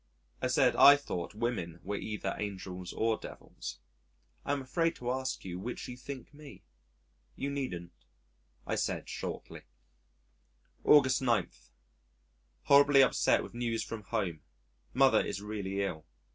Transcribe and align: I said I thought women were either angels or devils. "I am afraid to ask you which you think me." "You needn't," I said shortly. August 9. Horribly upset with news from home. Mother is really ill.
I 0.41 0.47
said 0.47 0.75
I 0.75 0.95
thought 0.95 1.35
women 1.35 1.79
were 1.83 1.95
either 1.95 2.35
angels 2.39 2.91
or 2.91 3.19
devils. 3.19 3.77
"I 4.43 4.51
am 4.51 4.63
afraid 4.63 4.95
to 4.95 5.11
ask 5.11 5.45
you 5.45 5.59
which 5.59 5.87
you 5.87 5.95
think 5.95 6.33
me." 6.33 6.63
"You 7.35 7.51
needn't," 7.51 7.91
I 8.65 8.73
said 8.73 9.07
shortly. 9.07 9.61
August 10.83 11.21
9. 11.21 11.51
Horribly 12.63 13.03
upset 13.03 13.43
with 13.43 13.53
news 13.53 13.83
from 13.83 14.01
home. 14.01 14.41
Mother 14.91 15.23
is 15.23 15.39
really 15.39 15.83
ill. 15.83 16.07